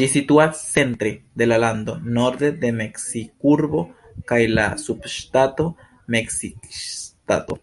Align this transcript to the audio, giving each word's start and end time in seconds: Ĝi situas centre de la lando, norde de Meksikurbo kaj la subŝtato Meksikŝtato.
Ĝi 0.00 0.04
situas 0.10 0.58
centre 0.74 1.10
de 1.40 1.48
la 1.48 1.56
lando, 1.62 1.96
norde 2.18 2.50
de 2.64 2.70
Meksikurbo 2.76 3.80
kaj 4.32 4.38
la 4.52 4.66
subŝtato 4.84 5.66
Meksikŝtato. 6.16 7.58